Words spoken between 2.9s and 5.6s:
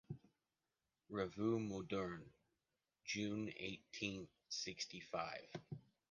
June eighteen sixty-five.